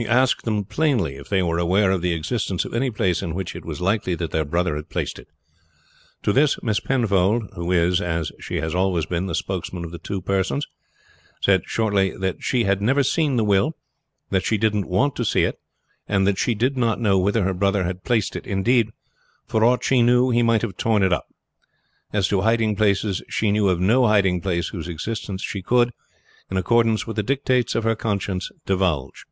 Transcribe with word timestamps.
"He 0.00 0.06
asked 0.06 0.44
them 0.44 0.64
plainly 0.64 1.16
if 1.16 1.28
they 1.28 1.42
were 1.42 1.58
aware 1.58 1.90
of 1.90 2.02
the 2.02 2.12
existence 2.12 2.64
of 2.64 2.72
any 2.72 2.88
place 2.88 3.20
in 3.20 3.34
which 3.34 3.56
it 3.56 3.64
was 3.64 3.80
likely 3.80 4.14
that 4.14 4.30
their 4.30 4.44
brother 4.44 4.76
had 4.76 4.88
placed 4.90 5.18
it. 5.18 5.26
To 6.22 6.32
this 6.32 6.56
Miss 6.62 6.78
Penfold, 6.78 7.50
who 7.56 7.72
is, 7.72 8.00
as 8.00 8.30
she 8.38 8.58
has 8.60 8.76
always 8.76 9.06
been, 9.06 9.26
the 9.26 9.34
spokesman 9.34 9.84
of 9.84 9.90
the 9.90 9.98
two 9.98 10.22
sisters, 10.24 10.68
said 11.40 11.62
shortly, 11.66 12.16
that 12.16 12.44
she 12.44 12.62
had 12.62 12.80
never 12.80 13.02
seen 13.02 13.34
the 13.34 13.42
will, 13.44 13.72
that 14.30 14.44
she 14.44 14.56
didn't 14.56 14.86
want 14.86 15.16
to 15.16 15.24
see 15.24 15.42
it, 15.42 15.58
and 16.06 16.28
that 16.28 16.38
she 16.38 16.54
did 16.54 16.76
not 16.76 17.00
know 17.00 17.18
where 17.18 17.32
her 17.42 17.52
brother 17.52 17.82
had 17.82 18.04
placed 18.04 18.36
it; 18.36 18.46
indeed, 18.46 18.90
for 19.48 19.64
aught 19.64 19.82
she 19.82 20.00
knew, 20.00 20.30
he 20.30 20.44
might 20.44 20.62
have 20.62 20.76
torn 20.76 21.02
it 21.02 21.12
up. 21.12 21.26
As 22.12 22.28
to 22.28 22.42
hiding 22.42 22.76
places, 22.76 23.20
she 23.28 23.50
knew 23.50 23.66
of 23.68 23.80
no 23.80 24.06
hiding 24.06 24.40
place 24.42 24.68
whose 24.68 24.86
existence 24.86 25.42
she 25.42 25.60
could, 25.60 25.90
in 26.52 26.56
accordance 26.56 27.04
with 27.04 27.16
the 27.16 27.24
dictates 27.24 27.74
of 27.74 27.82
her 27.82 27.96
conscience 27.96 28.52
divulge. 28.64 29.24